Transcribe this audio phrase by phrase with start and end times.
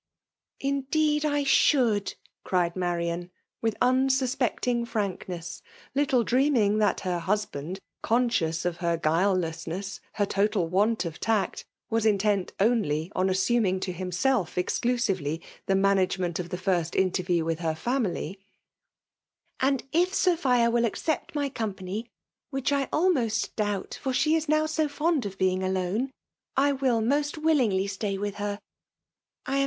[0.47, 3.29] ''*' Indeed I should!" cried Marian»
[3.63, 5.61] witii un suspecting frankness,
[5.93, 12.51] little dreaming that her husband; conscious of her gaflelessness^her total want of tact— was intent
[12.59, 17.75] only on assuBK ing to himself exclusively the management of the first iatervicw with her
[17.75, 18.37] &mily;'^
[19.59, 20.13] and if.
[20.13, 22.09] Sephia will accept my company
[22.49, 26.09] (which I almost doubt, for she is now so fond of being alone),.
[26.57, 28.59] I will most willingly stay with her.
[29.45, 29.59] I am.